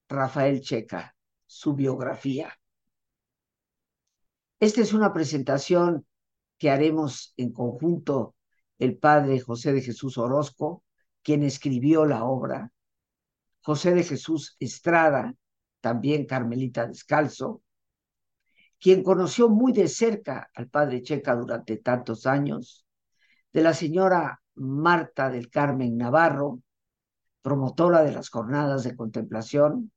Rafael 0.09 0.61
Checa, 0.61 1.15
su 1.45 1.75
biografía. 1.75 2.51
Esta 4.59 4.81
es 4.81 4.93
una 4.93 5.13
presentación 5.13 6.07
que 6.57 6.71
haremos 6.71 7.35
en 7.38 7.53
conjunto 7.53 8.33
el 8.79 8.97
padre 8.97 9.39
José 9.39 9.73
de 9.73 9.81
Jesús 9.81 10.17
Orozco, 10.17 10.81
quien 11.25 11.41
escribió 11.41 12.05
la 12.05 12.23
obra, 12.23 12.71
José 13.61 13.95
de 13.95 14.03
Jesús 14.03 14.55
Estrada, 14.59 15.33
también 15.81 16.27
Carmelita 16.27 16.85
Descalzo, 16.85 17.63
quien 18.79 19.01
conoció 19.01 19.49
muy 19.49 19.73
de 19.73 19.88
cerca 19.88 20.51
al 20.53 20.69
padre 20.69 21.01
Checa 21.01 21.35
durante 21.35 21.77
tantos 21.77 22.27
años, 22.27 22.85
de 23.51 23.63
la 23.63 23.73
señora 23.73 24.43
Marta 24.53 25.31
del 25.31 25.49
Carmen 25.49 25.97
Navarro, 25.97 26.61
promotora 27.41 28.03
de 28.03 28.11
las 28.11 28.29
jornadas 28.29 28.83
de 28.83 28.95
contemplación, 28.95 29.91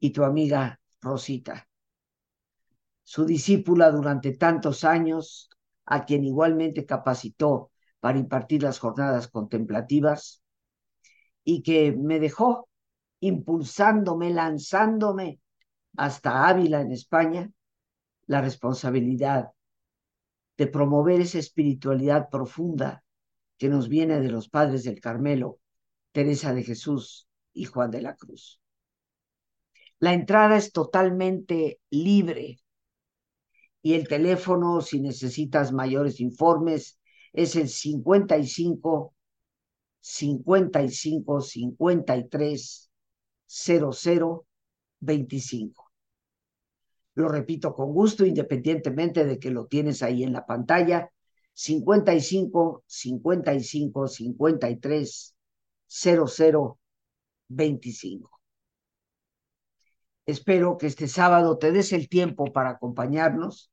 y 0.00 0.10
tu 0.10 0.24
amiga 0.24 0.80
Rosita, 1.00 1.68
su 3.04 3.24
discípula 3.24 3.92
durante 3.92 4.36
tantos 4.36 4.82
años, 4.82 5.50
a 5.84 6.04
quien 6.04 6.24
igualmente 6.24 6.84
capacitó 6.84 7.71
para 8.02 8.18
impartir 8.18 8.64
las 8.64 8.80
jornadas 8.80 9.28
contemplativas 9.28 10.42
y 11.44 11.62
que 11.62 11.92
me 11.92 12.18
dejó 12.18 12.68
impulsándome, 13.20 14.30
lanzándome 14.30 15.38
hasta 15.96 16.48
Ávila 16.48 16.80
en 16.80 16.90
España, 16.90 17.48
la 18.26 18.40
responsabilidad 18.40 19.50
de 20.56 20.66
promover 20.66 21.20
esa 21.20 21.38
espiritualidad 21.38 22.28
profunda 22.28 23.04
que 23.56 23.68
nos 23.68 23.88
viene 23.88 24.18
de 24.18 24.32
los 24.32 24.48
padres 24.48 24.82
del 24.82 25.00
Carmelo, 25.00 25.60
Teresa 26.10 26.52
de 26.52 26.64
Jesús 26.64 27.28
y 27.52 27.66
Juan 27.66 27.92
de 27.92 28.02
la 28.02 28.16
Cruz. 28.16 28.60
La 30.00 30.12
entrada 30.12 30.56
es 30.56 30.72
totalmente 30.72 31.78
libre 31.88 32.58
y 33.80 33.94
el 33.94 34.08
teléfono, 34.08 34.80
si 34.80 35.00
necesitas 35.00 35.70
mayores 35.70 36.18
informes, 36.18 36.98
es 37.32 37.56
el 37.56 37.68
55 37.68 39.14
55 40.00 41.40
53 41.40 42.90
00 43.46 44.46
25. 45.00 45.90
Lo 47.14 47.28
repito 47.28 47.74
con 47.74 47.92
gusto, 47.92 48.24
independientemente 48.24 49.24
de 49.24 49.38
que 49.38 49.50
lo 49.50 49.66
tienes 49.66 50.02
ahí 50.02 50.22
en 50.24 50.32
la 50.32 50.46
pantalla. 50.46 51.10
55 51.54 52.84
55 52.86 54.08
53 54.08 55.36
00 55.86 56.78
25. 57.48 58.40
Espero 60.24 60.78
que 60.78 60.86
este 60.86 61.08
sábado 61.08 61.58
te 61.58 61.72
des 61.72 61.92
el 61.92 62.08
tiempo 62.08 62.52
para 62.52 62.70
acompañarnos 62.70 63.71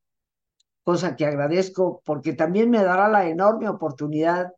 cosa 0.89 1.15
que 1.15 1.23
agradezco 1.27 2.01
porque 2.03 2.33
también 2.33 2.71
me 2.71 2.83
dará 2.83 3.07
la 3.09 3.29
enorme 3.29 3.69
oportunidad 3.69 4.53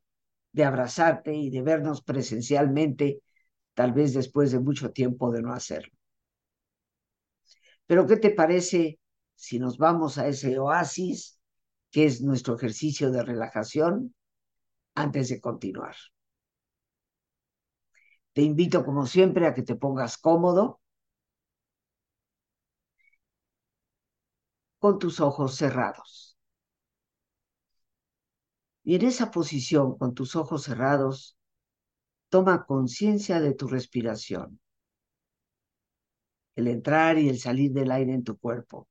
de 0.53 0.63
abrazarte 0.63 1.33
y 1.33 1.49
de 1.49 1.61
vernos 1.61 2.01
presencialmente, 2.01 3.21
tal 3.73 3.91
vez 3.91 4.13
después 4.13 4.53
de 4.53 4.61
mucho 4.61 4.91
tiempo 4.93 5.29
de 5.33 5.41
no 5.41 5.51
hacerlo. 5.51 5.91
Pero 7.85 8.07
¿qué 8.07 8.15
te 8.15 8.29
parece 8.29 8.97
si 9.35 9.59
nos 9.59 9.77
vamos 9.77 10.17
a 10.17 10.29
ese 10.29 10.57
oasis 10.57 11.37
que 11.91 12.05
es 12.05 12.21
nuestro 12.21 12.55
ejercicio 12.55 13.11
de 13.11 13.23
relajación 13.23 14.15
antes 14.95 15.27
de 15.27 15.41
continuar? 15.41 15.97
Te 18.31 18.41
invito 18.41 18.85
como 18.85 19.05
siempre 19.05 19.47
a 19.47 19.53
que 19.53 19.63
te 19.63 19.75
pongas 19.75 20.17
cómodo, 20.17 20.79
con 24.81 24.97
tus 24.97 25.19
ojos 25.19 25.55
cerrados. 25.57 26.35
Y 28.83 28.95
en 28.95 29.03
esa 29.03 29.29
posición, 29.29 29.95
con 29.95 30.15
tus 30.15 30.35
ojos 30.35 30.63
cerrados, 30.63 31.37
toma 32.29 32.65
conciencia 32.65 33.39
de 33.39 33.53
tu 33.53 33.67
respiración, 33.67 34.59
el 36.55 36.67
entrar 36.67 37.19
y 37.19 37.29
el 37.29 37.37
salir 37.37 37.73
del 37.73 37.91
aire 37.91 38.13
en 38.13 38.23
tu 38.23 38.39
cuerpo. 38.39 38.87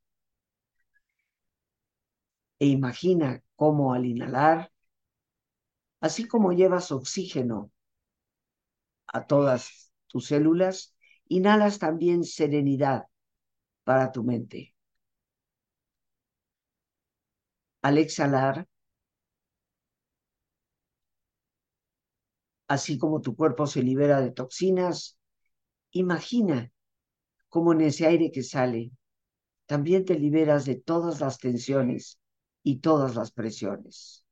E 2.61 2.67
imagina 2.67 3.43
cómo 3.57 3.93
al 3.93 4.07
inhalar, 4.07 4.71
así 6.01 6.29
como 6.29 6.53
llevas 6.53 6.93
oxígeno 6.93 7.73
a 9.09 9.27
todas 9.27 9.93
tus 10.07 10.27
células, 10.29 10.95
inhalas 11.27 11.81
también 11.81 12.23
serenidad 12.23 13.07
para 13.85 14.13
tu 14.13 14.25
mente. 14.25 14.75
Al 17.83 17.99
exhalar, 17.99 18.67
así 22.69 22.97
como 22.99 23.21
tu 23.21 23.37
cuerpo 23.37 23.67
se 23.67 23.83
libera 23.83 24.21
de 24.21 24.31
toxinas, 24.31 25.19
imagina 25.93 26.73
cómo 27.49 27.73
en 27.75 27.83
ese 27.83 28.07
aire 28.07 28.33
que 28.33 28.43
sale, 28.45 28.93
también 29.67 30.05
te 30.07 30.19
liberas 30.19 30.67
de 30.67 30.77
todas 30.77 31.21
las 31.21 31.39
tensiones 31.39 32.21
y 32.65 32.79
todas 32.81 33.17
las 33.17 33.33
presiones. 33.33 34.25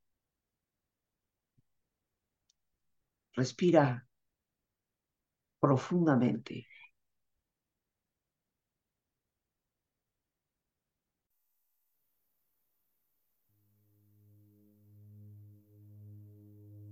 Respira 3.39 3.85
profundamente. 5.61 6.68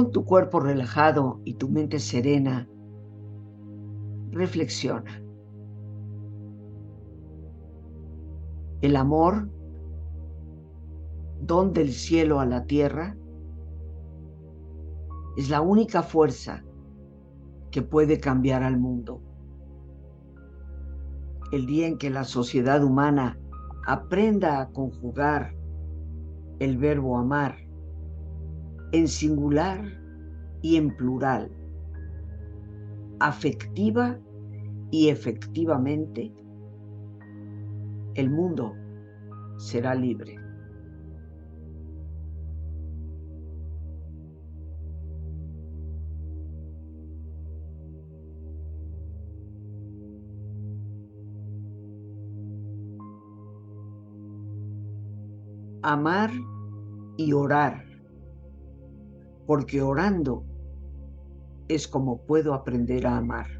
Con 0.00 0.12
tu 0.12 0.24
cuerpo 0.24 0.60
relajado 0.60 1.42
y 1.44 1.56
tu 1.56 1.68
mente 1.68 1.98
serena, 1.98 2.66
reflexiona. 4.30 5.22
El 8.80 8.96
amor, 8.96 9.50
don 11.42 11.74
del 11.74 11.92
cielo 11.92 12.40
a 12.40 12.46
la 12.46 12.64
tierra, 12.64 13.14
es 15.36 15.50
la 15.50 15.60
única 15.60 16.02
fuerza 16.02 16.64
que 17.70 17.82
puede 17.82 18.20
cambiar 18.20 18.62
al 18.62 18.78
mundo. 18.78 19.20
El 21.52 21.66
día 21.66 21.86
en 21.86 21.98
que 21.98 22.08
la 22.08 22.24
sociedad 22.24 22.82
humana 22.82 23.38
aprenda 23.86 24.62
a 24.62 24.70
conjugar 24.70 25.54
el 26.58 26.78
verbo 26.78 27.18
amar 27.18 27.69
en 28.92 29.06
singular 29.06 29.80
y 30.62 30.76
en 30.76 30.96
plural, 30.96 31.50
afectiva 33.20 34.18
y 34.90 35.08
efectivamente, 35.08 36.32
el 38.14 38.30
mundo 38.30 38.74
será 39.56 39.94
libre. 39.94 40.36
Amar 55.82 56.30
y 57.16 57.32
orar 57.32 57.89
porque 59.50 59.82
orando 59.82 60.44
es 61.66 61.88
como 61.88 62.24
puedo 62.24 62.54
aprender 62.54 63.04
a 63.04 63.16
amar. 63.16 63.59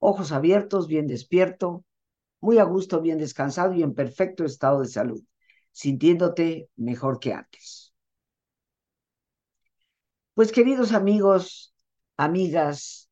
ojos 0.00 0.32
abiertos, 0.32 0.88
bien 0.88 1.06
despierto, 1.06 1.84
muy 2.40 2.58
a 2.58 2.64
gusto, 2.64 3.00
bien 3.00 3.18
descansado 3.18 3.74
y 3.74 3.82
en 3.82 3.94
perfecto 3.94 4.44
estado 4.44 4.80
de 4.80 4.88
salud, 4.88 5.22
sintiéndote 5.72 6.68
mejor 6.76 7.20
que 7.20 7.32
antes. 7.32 7.94
Pues 10.34 10.52
queridos 10.52 10.92
amigos, 10.92 11.74
amigas, 12.16 13.10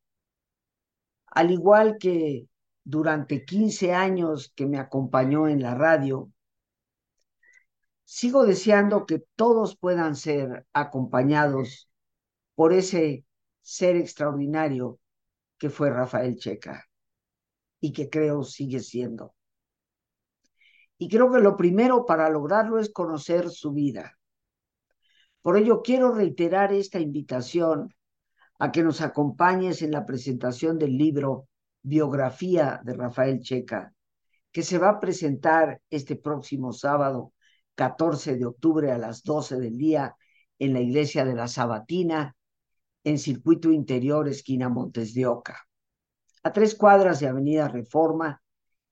al 1.27 1.51
igual 1.51 1.99
que 1.99 2.49
durante 2.85 3.45
15 3.45 3.93
años 3.93 4.51
que 4.57 4.67
me 4.67 4.79
acompañó 4.79 5.47
en 5.47 5.63
la 5.63 5.75
radio, 5.75 6.33
sigo 8.05 8.47
deseando 8.47 9.05
que 9.05 9.23
todos 9.37 9.77
puedan 9.77 10.17
ser 10.17 10.67
acompañados 10.73 11.91
por 12.55 12.73
ese 12.73 13.27
ser 13.61 13.97
extraordinario 13.97 14.99
que 15.59 15.71
fue 15.71 15.91
Rafael 15.91 16.37
Checa 16.37 16.85
y 17.81 17.93
que 17.93 18.09
creo 18.09 18.43
sigue 18.43 18.81
siendo. 18.81 19.35
Y 20.97 21.09
creo 21.09 21.31
que 21.31 21.41
lo 21.41 21.57
primero 21.57 22.07
para 22.07 22.29
lograrlo 22.29 22.79
es 22.79 22.91
conocer 22.91 23.51
su 23.51 23.73
vida. 23.73 24.19
Por 25.43 25.57
ello 25.57 25.83
quiero 25.83 26.13
reiterar 26.13 26.73
esta 26.73 26.99
invitación 26.99 27.95
a 28.59 28.73
que 28.73 28.83
nos 28.83 29.01
acompañes 29.01 29.83
en 29.83 29.93
la 29.93 30.05
presentación 30.05 30.79
del 30.79 30.99
libro 30.99 31.49
Biografía 31.83 32.81
de 32.85 32.95
Rafael 32.95 33.41
Checa, 33.41 33.95
que 34.51 34.63
se 34.63 34.79
va 34.79 34.91
a 34.91 35.01
presentar 35.01 35.81
este 35.91 36.17
próximo 36.17 36.73
sábado 36.73 37.33
14 37.77 38.37
de 38.37 38.47
octubre 38.47 38.91
a 38.91 38.99
las 38.99 39.23
12 39.23 39.61
del 39.61 39.79
día 39.79 40.17
en 40.59 40.73
la 40.73 40.81
iglesia 40.81 41.25
de 41.25 41.35
la 41.35 41.47
Sabatina 41.47 42.35
en 43.05 43.19
circuito 43.19 43.71
interior, 43.71 44.29
esquina 44.29 44.69
Montes 44.69 45.15
de 45.15 45.27
Oca, 45.27 45.67
a 46.43 46.53
tres 46.53 46.75
cuadras 46.75 47.21
de 47.21 47.29
Avenida 47.29 47.69
Reforma 47.69 48.43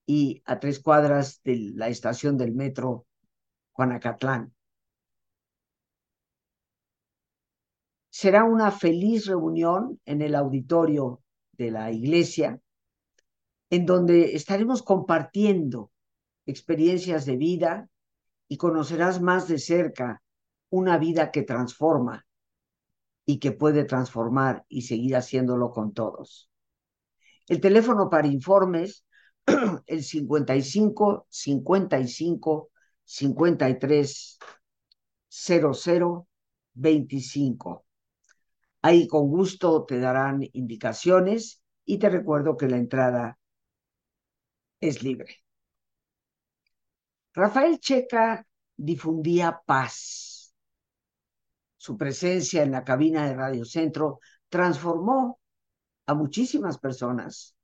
y 0.05 0.41
a 0.45 0.59
tres 0.59 0.79
cuadras 0.79 1.41
de 1.43 1.71
la 1.75 1.89
estación 1.89 2.37
del 2.37 2.53
metro 2.53 3.05
Juanacatlán. 3.73 4.53
Será 8.09 8.43
una 8.45 8.71
feliz 8.71 9.27
reunión 9.27 9.99
en 10.05 10.21
el 10.21 10.33
auditorio 10.33 11.21
de 11.51 11.71
la 11.71 11.91
iglesia, 11.91 12.59
en 13.69 13.85
donde 13.85 14.35
estaremos 14.35 14.81
compartiendo 14.81 15.91
experiencias 16.45 17.25
de 17.25 17.35
vida 17.35 17.89
y 18.47 18.57
conocerás 18.57 19.21
más 19.21 19.47
de 19.47 19.59
cerca 19.59 20.23
una 20.69 20.97
vida 20.97 21.31
que 21.31 21.43
transforma 21.43 22.26
y 23.29 23.39
que 23.39 23.51
puede 23.51 23.83
transformar 23.83 24.65
y 24.69 24.83
seguir 24.83 25.17
haciéndolo 25.17 25.71
con 25.71 25.93
todos. 25.93 26.49
El 27.47 27.59
teléfono 27.59 28.09
para 28.09 28.27
informes, 28.27 29.05
el 29.85 30.03
55 30.03 31.27
55 31.29 32.69
53 33.03 34.39
00 35.27 36.27
25. 36.73 37.85
Ahí 38.81 39.07
con 39.07 39.27
gusto 39.27 39.83
te 39.83 39.99
darán 39.99 40.47
indicaciones 40.53 41.61
y 41.83 41.99
te 41.99 42.09
recuerdo 42.09 42.55
que 42.55 42.67
la 42.69 42.77
entrada 42.77 43.37
es 44.79 45.03
libre. 45.03 45.43
Rafael 47.33 47.77
Checa 47.79 48.47
difundía 48.77 49.61
paz 49.65 50.36
su 51.87 51.97
presencia 51.97 52.63
en 52.63 52.71
la 52.71 52.83
cabina 52.83 53.25
de 53.25 53.33
Radio 53.33 53.63
Centro 53.63 54.19
transformó 54.49 55.39
a 56.05 56.13
muchísimas 56.15 56.77
personas 56.79 57.55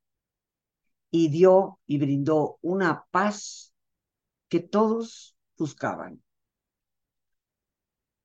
y 1.12 1.28
dio 1.28 1.82
y 1.86 1.98
brindó 1.98 2.58
una 2.62 3.06
paz 3.12 3.74
que 4.48 4.62
todos 4.62 5.36
buscaban. 5.58 6.24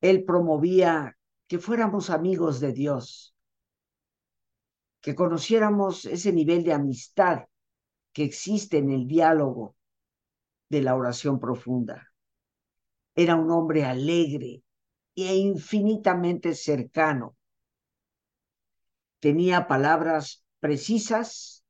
Él 0.01 0.23
promovía 0.25 1.19
que 1.49 1.59
fuéramos 1.59 2.11
amigos 2.11 2.61
de 2.61 2.73
Dios, 2.73 3.35
que 5.01 5.17
conociéramos 5.17 6.05
ese 6.05 6.33
nivel 6.33 6.63
de 6.63 6.75
amistad 6.75 7.47
que 8.13 8.23
existe 8.23 8.79
en 8.79 8.91
el 8.91 9.09
diálogo 9.09 9.75
de 10.69 10.81
la 10.81 10.95
oración 10.95 11.41
profunda. 11.41 12.13
Era 13.17 13.35
un 13.35 13.51
hombre 13.51 13.85
alegre 13.85 14.63
e 15.27 15.37
infinitamente 15.37 16.55
cercano. 16.55 17.37
Tenía 19.21 19.67
palabras 19.67 20.45
precisas, 20.61 21.65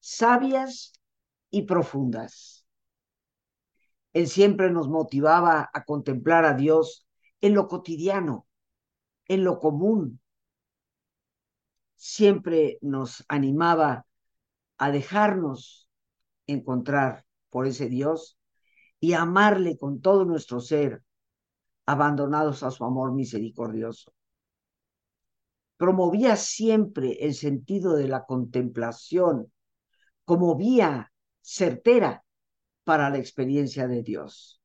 sabias 0.00 0.92
y 1.50 1.62
profundas. 1.62 2.66
Él 4.12 4.28
siempre 4.28 4.70
nos 4.70 4.88
motivaba 4.88 5.68
a 5.72 5.84
contemplar 5.84 6.44
a 6.44 6.54
Dios 6.54 7.06
en 7.40 7.54
lo 7.54 7.68
cotidiano, 7.68 8.46
en 9.28 9.44
lo 9.44 9.58
común. 9.58 10.20
Siempre 11.96 12.78
nos 12.80 13.24
animaba 13.28 14.06
a 14.78 14.90
dejarnos 14.90 15.90
encontrar 16.46 17.24
por 17.50 17.66
ese 17.66 17.88
Dios 17.88 18.38
y 18.98 19.12
amarle 19.12 19.76
con 19.76 20.00
todo 20.00 20.24
nuestro 20.24 20.60
ser, 20.60 21.03
abandonados 21.86 22.62
a 22.62 22.70
su 22.70 22.84
amor 22.84 23.12
misericordioso. 23.12 24.12
Promovía 25.76 26.36
siempre 26.36 27.18
el 27.20 27.34
sentido 27.34 27.94
de 27.94 28.08
la 28.08 28.24
contemplación 28.24 29.52
como 30.24 30.56
vía 30.56 31.12
certera 31.40 32.24
para 32.84 33.10
la 33.10 33.18
experiencia 33.18 33.86
de 33.86 34.02
Dios. 34.02 34.60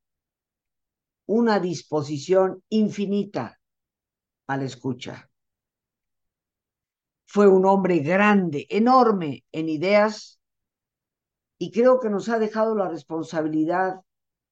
Una 1.26 1.60
disposición 1.60 2.62
infinita 2.68 3.60
a 4.46 4.56
la 4.56 4.64
escucha. 4.64 5.30
Fue 7.26 7.46
un 7.46 7.64
hombre 7.66 7.98
grande, 8.00 8.66
enorme 8.68 9.44
en 9.52 9.68
ideas 9.68 10.40
y 11.58 11.70
creo 11.70 12.00
que 12.00 12.10
nos 12.10 12.28
ha 12.28 12.38
dejado 12.38 12.74
la 12.74 12.88
responsabilidad 12.88 14.00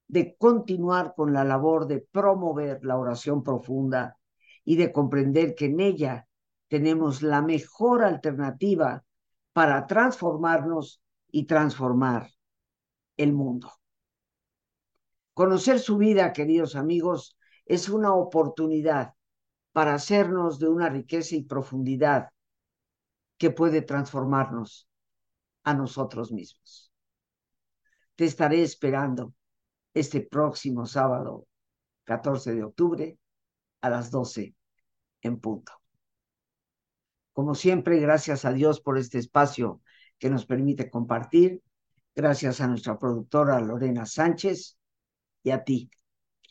de 0.09 0.37
continuar 0.37 1.15
con 1.15 1.33
la 1.33 1.45
labor 1.45 1.87
de 1.87 2.01
promover 2.01 2.85
la 2.85 2.97
oración 2.97 3.43
profunda 3.43 4.19
y 4.65 4.77
de 4.77 4.91
comprender 4.91 5.55
que 5.55 5.67
en 5.67 5.81
ella 5.81 6.27
tenemos 6.69 7.23
la 7.23 7.43
mejor 7.43 8.03
alternativa 8.03 9.05
para 9.53 9.87
transformarnos 9.87 11.03
y 11.31 11.45
transformar 11.45 12.31
el 13.17 13.33
mundo. 13.33 13.71
Conocer 15.35 15.79
su 15.79 15.99
vida, 15.99 16.33
queridos 16.33 16.75
amigos, 16.75 17.37
es 17.65 17.89
una 17.89 18.15
oportunidad 18.15 19.15
para 19.73 19.95
hacernos 19.95 20.59
de 20.59 20.69
una 20.69 20.89
riqueza 20.89 21.37
y 21.37 21.45
profundidad 21.45 22.31
que 23.37 23.51
puede 23.51 23.83
transformarnos 23.83 24.89
a 25.65 25.75
nosotros 25.75 26.33
mismos. 26.33 26.93
Te 28.17 28.25
estaré 28.25 28.63
esperando 28.63 29.35
este 30.01 30.21
próximo 30.21 30.87
sábado, 30.87 31.47
14 32.05 32.55
de 32.55 32.65
octubre, 32.65 33.19
a 33.81 33.91
las 33.91 34.11
12 34.11 34.55
en 35.23 35.41
punto. 35.41 35.73
Como 37.33 37.55
siempre, 37.55 38.01
gracias 38.01 38.45
a 38.45 38.53
Dios 38.53 38.81
por 38.81 38.99
este 38.99 39.19
espacio 39.19 39.81
que 40.19 40.31
nos 40.31 40.47
permite 40.47 40.91
compartir. 40.91 41.63
Gracias 42.15 42.61
a 42.61 42.67
nuestra 42.67 42.99
productora 42.99 43.61
Lorena 43.61 44.07
Sánchez 44.07 44.77
y 45.45 45.51
a 45.51 45.63
ti, 45.63 45.91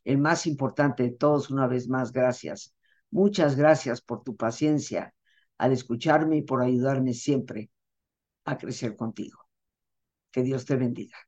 el 0.06 0.18
más 0.18 0.48
importante 0.48 1.04
de 1.04 1.12
todos, 1.12 1.50
una 1.50 1.68
vez 1.68 1.90
más, 1.90 2.14
gracias 2.14 2.74
Muchas 3.10 3.56
gracias 3.56 4.02
por 4.02 4.24
tu 4.24 4.36
paciencia 4.36 5.14
al 5.58 5.72
escucharme 5.72 6.38
y 6.38 6.42
por 6.42 6.62
ayudarme 6.62 7.14
siempre 7.14 7.72
a 8.46 8.58
crecer 8.58 8.96
contigo. 8.96 9.40
Que 10.32 10.44
Dios 10.44 10.66
te 10.66 10.76
bendiga. 10.76 11.27